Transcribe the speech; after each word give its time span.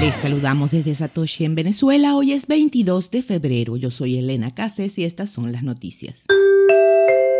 Les 0.00 0.14
saludamos 0.14 0.70
desde 0.70 0.94
Satoshi 0.94 1.44
en 1.44 1.56
Venezuela. 1.56 2.14
Hoy 2.14 2.30
es 2.30 2.46
22 2.46 3.10
de 3.10 3.22
febrero. 3.22 3.76
Yo 3.76 3.90
soy 3.90 4.16
Elena 4.16 4.52
Cases 4.52 4.96
y 4.96 5.04
estas 5.04 5.30
son 5.30 5.50
las 5.50 5.64
noticias. 5.64 6.24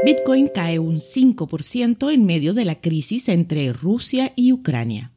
Bitcoin 0.04 0.50
cae 0.52 0.80
un 0.80 0.96
5% 0.96 2.12
en 2.12 2.26
medio 2.26 2.54
de 2.54 2.64
la 2.64 2.80
crisis 2.80 3.28
entre 3.28 3.72
Rusia 3.72 4.32
y 4.34 4.52
Ucrania. 4.52 5.12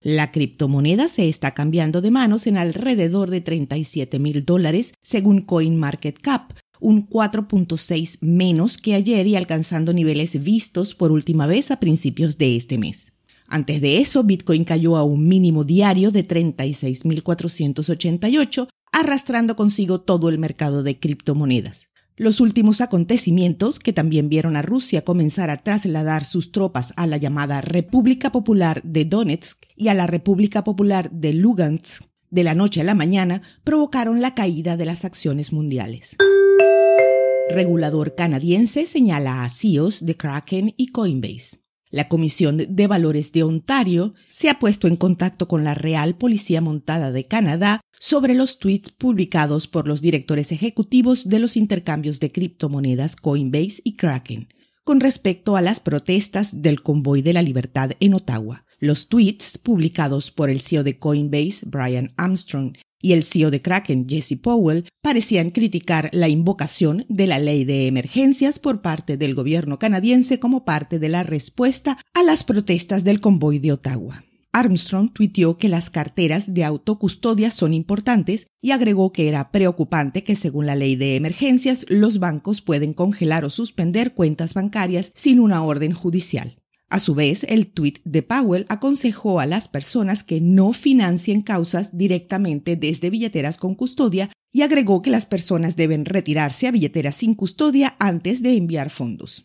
La 0.00 0.30
criptomoneda 0.30 1.08
se 1.08 1.28
está 1.28 1.52
cambiando 1.52 2.00
de 2.00 2.12
manos 2.12 2.46
en 2.46 2.58
alrededor 2.58 3.28
de 3.30 3.40
37 3.40 4.20
mil 4.20 4.44
dólares, 4.44 4.92
según 5.02 5.40
CoinMarketCap, 5.40 6.52
un 6.78 7.08
4.6 7.08 8.18
menos 8.20 8.76
que 8.76 8.94
ayer 8.94 9.26
y 9.26 9.34
alcanzando 9.34 9.92
niveles 9.92 10.40
vistos 10.40 10.94
por 10.94 11.10
última 11.10 11.48
vez 11.48 11.72
a 11.72 11.80
principios 11.80 12.38
de 12.38 12.54
este 12.54 12.78
mes. 12.78 13.13
Antes 13.54 13.80
de 13.80 13.98
eso, 13.98 14.24
Bitcoin 14.24 14.64
cayó 14.64 14.96
a 14.96 15.04
un 15.04 15.28
mínimo 15.28 15.62
diario 15.62 16.10
de 16.10 16.26
36.488, 16.26 18.66
arrastrando 18.90 19.54
consigo 19.54 20.00
todo 20.00 20.28
el 20.28 20.40
mercado 20.40 20.82
de 20.82 20.98
criptomonedas. 20.98 21.88
Los 22.16 22.40
últimos 22.40 22.80
acontecimientos, 22.80 23.78
que 23.78 23.92
también 23.92 24.28
vieron 24.28 24.56
a 24.56 24.62
Rusia 24.62 25.04
comenzar 25.04 25.50
a 25.50 25.58
trasladar 25.58 26.24
sus 26.24 26.50
tropas 26.50 26.92
a 26.96 27.06
la 27.06 27.16
llamada 27.16 27.60
República 27.60 28.32
Popular 28.32 28.82
de 28.82 29.04
Donetsk 29.04 29.62
y 29.76 29.86
a 29.86 29.94
la 29.94 30.08
República 30.08 30.64
Popular 30.64 31.12
de 31.12 31.34
Lugansk 31.34 32.02
de 32.32 32.42
la 32.42 32.56
noche 32.56 32.80
a 32.80 32.84
la 32.84 32.96
mañana, 32.96 33.40
provocaron 33.62 34.20
la 34.20 34.34
caída 34.34 34.76
de 34.76 34.86
las 34.86 35.04
acciones 35.04 35.52
mundiales. 35.52 36.16
Regulador 37.50 38.16
canadiense 38.16 38.86
señala 38.86 39.44
a 39.44 39.48
CEOs 39.48 40.04
de 40.04 40.16
Kraken 40.16 40.74
y 40.76 40.88
Coinbase. 40.88 41.63
La 41.94 42.08
Comisión 42.08 42.56
de 42.68 42.86
Valores 42.88 43.30
de 43.30 43.44
Ontario 43.44 44.14
se 44.28 44.50
ha 44.50 44.58
puesto 44.58 44.88
en 44.88 44.96
contacto 44.96 45.46
con 45.46 45.62
la 45.62 45.74
Real 45.74 46.16
Policía 46.16 46.60
Montada 46.60 47.12
de 47.12 47.22
Canadá 47.22 47.80
sobre 48.00 48.34
los 48.34 48.58
tweets 48.58 48.90
publicados 48.90 49.68
por 49.68 49.86
los 49.86 50.02
directores 50.02 50.50
ejecutivos 50.50 51.28
de 51.28 51.38
los 51.38 51.56
intercambios 51.56 52.18
de 52.18 52.32
criptomonedas 52.32 53.14
Coinbase 53.14 53.80
y 53.84 53.94
Kraken 53.94 54.48
con 54.82 54.98
respecto 54.98 55.54
a 55.54 55.62
las 55.62 55.78
protestas 55.78 56.62
del 56.62 56.82
Convoy 56.82 57.22
de 57.22 57.32
la 57.32 57.42
Libertad 57.42 57.92
en 58.00 58.14
Ottawa. 58.14 58.66
Los 58.80 59.06
tweets 59.08 59.56
publicados 59.58 60.32
por 60.32 60.50
el 60.50 60.60
CEO 60.60 60.82
de 60.82 60.98
Coinbase, 60.98 61.64
Brian 61.64 62.12
Armstrong, 62.16 62.76
y 63.04 63.12
el 63.12 63.22
CEO 63.22 63.50
de 63.50 63.60
Kraken, 63.60 64.08
Jesse 64.08 64.38
Powell, 64.40 64.86
parecían 65.02 65.50
criticar 65.50 66.08
la 66.14 66.30
invocación 66.30 67.04
de 67.10 67.26
la 67.26 67.38
ley 67.38 67.66
de 67.66 67.86
emergencias 67.86 68.58
por 68.58 68.80
parte 68.80 69.18
del 69.18 69.34
gobierno 69.34 69.78
canadiense 69.78 70.40
como 70.40 70.64
parte 70.64 70.98
de 70.98 71.10
la 71.10 71.22
respuesta 71.22 71.98
a 72.14 72.22
las 72.22 72.44
protestas 72.44 73.04
del 73.04 73.20
convoy 73.20 73.58
de 73.58 73.72
Ottawa. 73.72 74.24
Armstrong 74.54 75.12
tuiteó 75.12 75.58
que 75.58 75.68
las 75.68 75.90
carteras 75.90 76.54
de 76.54 76.64
autocustodia 76.64 77.50
son 77.50 77.74
importantes 77.74 78.46
y 78.62 78.70
agregó 78.70 79.12
que 79.12 79.28
era 79.28 79.50
preocupante 79.50 80.24
que 80.24 80.34
según 80.34 80.64
la 80.64 80.74
ley 80.74 80.96
de 80.96 81.16
emergencias 81.16 81.84
los 81.90 82.18
bancos 82.18 82.62
pueden 82.62 82.94
congelar 82.94 83.44
o 83.44 83.50
suspender 83.50 84.14
cuentas 84.14 84.54
bancarias 84.54 85.12
sin 85.14 85.40
una 85.40 85.62
orden 85.62 85.92
judicial. 85.92 86.56
A 86.94 87.00
su 87.00 87.16
vez, 87.16 87.44
el 87.48 87.66
tuit 87.66 87.98
de 88.04 88.22
Powell 88.22 88.66
aconsejó 88.68 89.40
a 89.40 89.46
las 89.46 89.66
personas 89.66 90.22
que 90.22 90.40
no 90.40 90.72
financien 90.72 91.42
causas 91.42 91.98
directamente 91.98 92.76
desde 92.76 93.10
billeteras 93.10 93.58
con 93.58 93.74
custodia 93.74 94.30
y 94.52 94.62
agregó 94.62 95.02
que 95.02 95.10
las 95.10 95.26
personas 95.26 95.74
deben 95.74 96.04
retirarse 96.04 96.68
a 96.68 96.70
billeteras 96.70 97.16
sin 97.16 97.34
custodia 97.34 97.96
antes 97.98 98.44
de 98.44 98.56
enviar 98.56 98.90
fondos. 98.90 99.42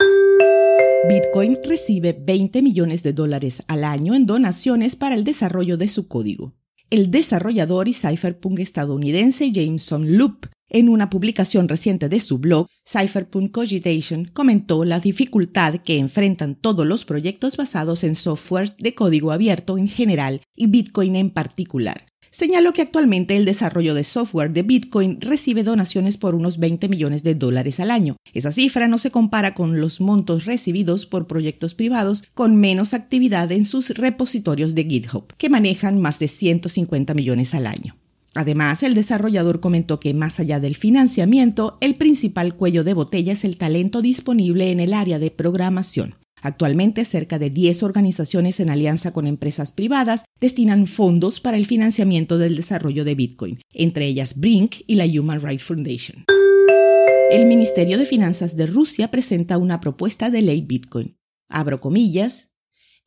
Bitcoin 1.10 1.58
recibe 1.64 2.14
20 2.14 2.62
millones 2.62 3.02
de 3.02 3.14
dólares 3.14 3.64
al 3.68 3.84
año 3.84 4.14
en 4.14 4.28
donaciones 4.28 4.96
para 4.96 5.16
el 5.16 5.24
desarrollo 5.24 5.76
de 5.76 5.88
su 5.88 6.08
código. 6.08 6.54
El 6.92 7.10
desarrollador 7.10 7.88
y 7.88 7.94
cypherpunk 7.94 8.60
estadounidense 8.60 9.52
Jameson 9.52 10.20
Loop 10.20 10.46
en 10.70 10.90
una 10.90 11.10
publicación 11.10 11.68
reciente 11.68 12.10
de 12.10 12.20
su 12.20 12.40
blog, 12.40 12.68
Cypherpunk 12.88 13.52
Cogitation 13.52 14.26
comentó 14.26 14.86
la 14.86 15.00
dificultad 15.00 15.76
que 15.78 15.98
enfrentan 15.98 16.56
todos 16.56 16.86
los 16.86 17.06
proyectos 17.06 17.58
basados 17.58 18.04
en 18.04 18.16
software 18.16 18.76
de 18.78 18.96
código 18.96 19.32
abierto 19.32 19.78
en 19.78 19.88
general 19.88 20.42
y 20.56 20.68
Bitcoin 20.68 21.16
en 21.16 21.30
particular. 21.30 22.06
Señaló 22.32 22.74
que 22.74 22.84
actualmente 22.84 23.36
el 23.36 23.46
desarrollo 23.46 23.96
de 23.96 24.04
software 24.04 24.52
de 24.52 24.62
Bitcoin 24.62 25.20
recibe 25.20 25.64
donaciones 25.64 26.18
por 26.18 26.36
unos 26.36 26.60
20 26.60 26.88
millones 26.88 27.24
de 27.24 27.34
dólares 27.34 27.80
al 27.80 27.90
año. 27.90 28.18
Esa 28.34 28.52
cifra 28.52 28.88
no 28.88 29.00
se 29.00 29.10
compara 29.10 29.56
con 29.56 29.82
los 29.82 30.00
montos 30.00 30.46
recibidos 30.46 31.08
por 31.08 31.26
proyectos 31.26 31.74
privados 31.74 32.24
con 32.36 32.56
menos 32.56 32.94
actividad 32.94 33.52
en 33.52 33.66
sus 33.66 33.90
repositorios 33.90 34.76
de 34.76 34.84
GitHub, 34.84 35.34
que 35.38 35.50
manejan 35.50 36.00
más 36.00 36.20
de 36.20 36.28
150 36.28 37.16
millones 37.16 37.56
al 37.56 37.66
año. 37.66 37.99
Además, 38.36 38.84
el 38.84 38.94
desarrollador 38.94 39.60
comentó 39.60 40.00
que 40.00 40.14
más 40.14 40.40
allá 40.40 40.60
del 40.60 40.76
financiamiento, 40.76 41.78
el 41.82 41.96
principal 41.96 42.56
cuello 42.56 42.84
de 42.84 42.94
botella 42.94 43.34
es 43.34 43.44
el 43.44 43.58
talento 43.58 44.02
disponible 44.02 44.72
en 44.72 44.80
el 44.80 44.94
área 44.94 45.20
de 45.20 45.32
programación. 45.32 46.16
Actualmente, 46.42 47.06
cerca 47.06 47.38
de 47.38 47.50
10 47.50 47.84
organizaciones 47.84 48.60
en 48.60 48.70
alianza 48.70 49.12
con 49.12 49.28
empresas 49.28 49.72
privadas 49.72 50.24
destinan 50.40 50.88
fondos 50.88 51.40
para 51.40 51.58
el 51.58 51.66
financiamiento 51.66 52.38
del 52.38 52.56
desarrollo 52.56 53.04
de 53.04 53.16
Bitcoin, 53.16 53.60
entre 53.74 54.06
ellas 54.06 54.40
Brink 54.40 54.78
y 54.88 54.96
la 54.96 55.06
Human 55.06 55.42
Rights 55.42 55.64
Foundation. 55.64 56.26
El 57.32 57.46
Ministerio 57.46 57.98
de 57.98 58.06
Finanzas 58.06 58.56
de 58.56 58.68
Rusia 58.68 59.12
presenta 59.12 59.58
una 59.58 59.82
propuesta 59.82 60.30
de 60.30 60.42
ley 60.42 60.62
Bitcoin. 60.62 61.18
Abro 61.50 61.82
comillas, 61.82 62.49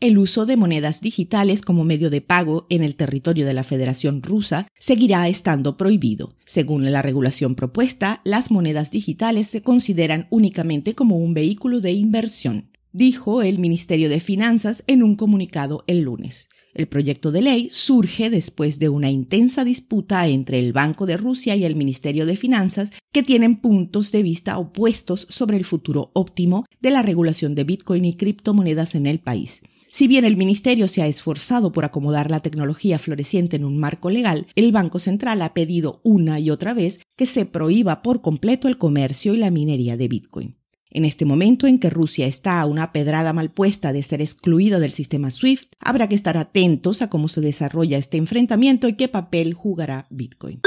el 0.03 0.19
uso 0.19 0.47
de 0.47 0.57
monedas 0.57 1.01
digitales 1.01 1.63
como 1.63 1.85
medio 1.85 2.11
de 2.11 2.21
pago 2.21 2.67
en 2.71 2.83
el 2.83 2.97
territorio 2.97 3.47
de 3.47 3.55
la 3.55 3.63
Federación 3.63 4.21
Rusa 4.21 4.67
seguirá 4.77 5.29
estando 5.29 5.77
prohibido. 5.77 6.35
Según 6.45 6.91
la 6.91 7.03
regulación 7.03 7.55
propuesta, 7.55 8.21
las 8.25 8.51
monedas 8.51 8.91
digitales 8.91 9.47
se 9.47 9.62
consideran 9.62 10.27
únicamente 10.31 10.97
como 10.97 11.19
un 11.19 11.35
vehículo 11.35 11.81
de 11.81 11.93
inversión, 11.93 12.73
dijo 12.91 13.43
el 13.43 13.61
Ministerio 13.61 14.09
de 14.09 14.19
Finanzas 14.19 14.83
en 14.89 15.05
un 15.05 15.15
comunicado 15.15 15.85
el 15.87 16.01
lunes. 16.01 16.49
El 16.75 16.89
proyecto 16.89 17.31
de 17.31 17.43
ley 17.43 17.69
surge 17.71 18.29
después 18.29 18.81
de 18.81 18.89
una 18.89 19.09
intensa 19.09 19.62
disputa 19.62 20.27
entre 20.27 20.59
el 20.59 20.73
Banco 20.73 21.07
de 21.07 21.17
Rusia 21.17 21.55
y 21.55 21.65
el 21.65 21.77
Ministerio 21.77 22.27
de 22.27 22.37
Finanzas 22.37 22.91
que 23.12 23.23
tienen 23.23 23.55
puntos 23.55 24.11
de 24.11 24.25
vista 24.25 24.59
opuestos 24.59 25.29
sobre 25.31 25.59
el 25.59 25.65
futuro 25.65 26.11
óptimo 26.12 26.65
de 26.81 26.91
la 26.91 27.03
regulación 27.03 27.55
de 27.55 27.62
Bitcoin 27.62 28.05
y 28.05 28.17
criptomonedas 28.17 28.97
en 28.97 29.07
el 29.07 29.21
país. 29.21 29.61
Si 29.95 30.09
bien 30.09 30.25
el 30.25 30.39
Ministerio 30.39 30.89
se 30.89 31.03
ha 31.03 31.07
esforzado 31.07 31.71
por 31.71 31.85
acomodar 31.85 32.31
la 32.31 32.41
tecnología 32.41 32.99
floreciente 32.99 33.57
en 33.57 33.65
un 33.67 33.77
marco 33.77 34.09
legal, 34.09 34.47
el 34.55 34.73
Banco 34.73 34.99
Central 34.99 35.43
ha 35.43 35.53
pedido 35.53 36.01
una 36.03 36.41
y 36.41 36.49
otra 36.49 36.73
vez 36.73 37.01
que 37.15 37.27
se 37.27 37.45
prohíba 37.45 38.01
por 38.01 38.23
completo 38.23 38.69
el 38.69 38.79
comercio 38.79 39.35
y 39.35 39.37
la 39.37 39.51
minería 39.51 39.99
de 39.99 40.09
Bitcoin. 40.09 40.57
En 40.89 41.05
este 41.05 41.27
momento 41.27 41.67
en 41.67 41.79
que 41.79 41.91
Rusia 41.91 42.27
está 42.27 42.59
a 42.63 42.67
una 42.67 42.91
pedrada 42.91 43.35
mal 43.35 43.53
puesta 43.53 43.93
de 43.93 44.03
ser 44.03 44.23
excluida 44.23 44.81
del 44.81 44.93
sistema 44.93 45.31
SWIFT, 45.31 45.75
habrá 45.79 46.09
que 46.09 46.15
estar 46.15 46.39
atentos 46.39 47.03
a 47.03 47.11
cómo 47.11 47.29
se 47.29 47.43
desarrolla 47.43 47.99
este 47.99 48.17
enfrentamiento 48.17 48.89
y 48.89 48.95
qué 48.95 49.09
papel 49.09 49.53
jugará 49.53 50.07
Bitcoin. 50.09 50.63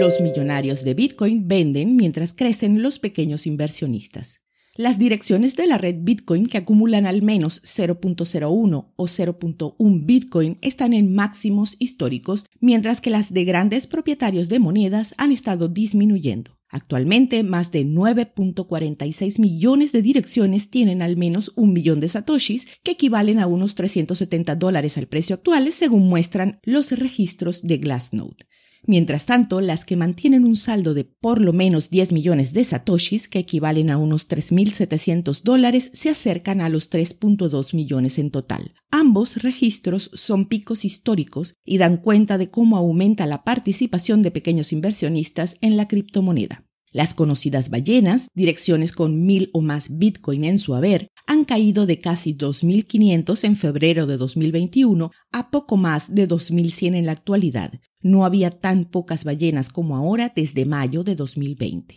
Los 0.00 0.18
millonarios 0.22 0.82
de 0.82 0.94
Bitcoin 0.94 1.46
venden 1.46 1.96
mientras 1.96 2.32
crecen 2.32 2.80
los 2.80 2.98
pequeños 2.98 3.46
inversionistas. 3.46 4.40
Las 4.78 4.96
direcciones 4.96 5.56
de 5.56 5.66
la 5.66 5.76
red 5.76 5.96
Bitcoin 6.02 6.46
que 6.46 6.56
acumulan 6.56 7.04
al 7.04 7.20
menos 7.20 7.60
0.01 7.64 8.92
o 8.94 9.04
0.1 9.04 10.06
Bitcoin 10.06 10.56
están 10.62 10.92
en 10.92 11.12
máximos 11.16 11.74
históricos, 11.80 12.46
mientras 12.60 13.00
que 13.00 13.10
las 13.10 13.32
de 13.32 13.44
grandes 13.44 13.88
propietarios 13.88 14.48
de 14.48 14.60
monedas 14.60 15.16
han 15.18 15.32
estado 15.32 15.66
disminuyendo. 15.66 16.56
Actualmente, 16.68 17.42
más 17.42 17.72
de 17.72 17.84
9.46 17.84 19.40
millones 19.40 19.90
de 19.90 20.00
direcciones 20.00 20.70
tienen 20.70 21.02
al 21.02 21.16
menos 21.16 21.50
un 21.56 21.72
millón 21.72 21.98
de 21.98 22.10
satoshis, 22.10 22.68
que 22.84 22.92
equivalen 22.92 23.40
a 23.40 23.48
unos 23.48 23.74
370 23.74 24.54
dólares 24.54 24.96
al 24.96 25.08
precio 25.08 25.34
actual, 25.34 25.72
según 25.72 26.08
muestran 26.08 26.60
los 26.62 26.92
registros 26.92 27.62
de 27.62 27.78
Glassnode. 27.78 28.46
Mientras 28.88 29.26
tanto, 29.26 29.60
las 29.60 29.84
que 29.84 29.96
mantienen 29.96 30.46
un 30.46 30.56
saldo 30.56 30.94
de 30.94 31.04
por 31.04 31.42
lo 31.42 31.52
menos 31.52 31.90
10 31.90 32.12
millones 32.12 32.54
de 32.54 32.64
satoshis, 32.64 33.28
que 33.28 33.38
equivalen 33.38 33.90
a 33.90 33.98
unos 33.98 34.26
3.700 34.26 35.42
dólares, 35.42 35.90
se 35.92 36.08
acercan 36.08 36.62
a 36.62 36.70
los 36.70 36.88
3.2 36.88 37.74
millones 37.74 38.18
en 38.18 38.30
total. 38.30 38.72
Ambos 38.90 39.42
registros 39.42 40.10
son 40.14 40.46
picos 40.46 40.86
históricos 40.86 41.52
y 41.66 41.76
dan 41.76 41.98
cuenta 41.98 42.38
de 42.38 42.48
cómo 42.48 42.78
aumenta 42.78 43.26
la 43.26 43.44
participación 43.44 44.22
de 44.22 44.30
pequeños 44.30 44.72
inversionistas 44.72 45.56
en 45.60 45.76
la 45.76 45.86
criptomoneda. 45.86 46.64
Las 46.90 47.12
conocidas 47.12 47.68
ballenas, 47.68 48.28
direcciones 48.34 48.92
con 48.92 49.26
mil 49.26 49.50
o 49.52 49.60
más 49.60 49.88
Bitcoin 49.90 50.44
en 50.44 50.56
su 50.56 50.74
haber, 50.74 51.08
han 51.26 51.44
caído 51.44 51.84
de 51.84 52.00
casi 52.00 52.34
2.500 52.34 53.44
en 53.44 53.56
febrero 53.56 54.06
de 54.06 54.16
2021 54.16 55.10
a 55.30 55.50
poco 55.50 55.76
más 55.76 56.14
de 56.14 56.26
2.100 56.26 56.94
en 56.94 57.04
la 57.04 57.12
actualidad. 57.12 57.78
No 58.00 58.24
había 58.24 58.50
tan 58.50 58.84
pocas 58.84 59.24
ballenas 59.24 59.70
como 59.70 59.96
ahora 59.96 60.32
desde 60.34 60.64
mayo 60.64 61.02
de 61.02 61.16
2020. 61.16 61.96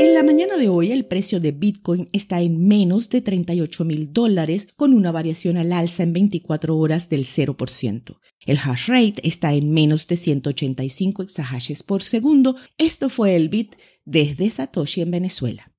En 0.00 0.14
la 0.14 0.22
mañana 0.22 0.56
de 0.56 0.68
hoy 0.68 0.92
el 0.92 1.04
precio 1.04 1.40
de 1.40 1.52
Bitcoin 1.52 2.08
está 2.12 2.40
en 2.40 2.66
menos 2.66 3.10
de 3.10 3.20
38 3.20 3.84
mil 3.84 4.12
dólares 4.12 4.66
con 4.74 4.94
una 4.94 5.12
variación 5.12 5.58
al 5.58 5.72
alza 5.72 6.02
en 6.02 6.12
24 6.14 6.76
horas 6.76 7.08
del 7.08 7.24
0%. 7.24 8.18
El 8.46 8.58
hash 8.58 8.88
rate 8.88 9.20
está 9.22 9.52
en 9.52 9.70
menos 9.70 10.08
de 10.08 10.16
185 10.16 11.22
exahashes 11.22 11.82
por 11.82 12.02
segundo. 12.02 12.56
Esto 12.78 13.10
fue 13.10 13.36
el 13.36 13.48
Bit 13.50 13.76
desde 14.06 14.50
Satoshi 14.50 15.02
en 15.02 15.10
Venezuela. 15.10 15.69